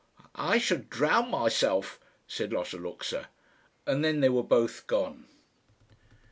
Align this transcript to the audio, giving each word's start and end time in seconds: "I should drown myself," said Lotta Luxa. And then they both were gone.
"I 0.33 0.57
should 0.57 0.89
drown 0.89 1.29
myself," 1.29 1.99
said 2.25 2.51
Lotta 2.51 2.77
Luxa. 2.79 3.29
And 3.85 4.03
then 4.03 4.19
they 4.21 4.29
both 4.29 4.81
were 4.81 4.85
gone. 4.87 5.27